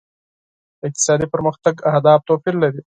[0.79, 2.79] د اقتصادي پرمختګ اهداف توپیر لري.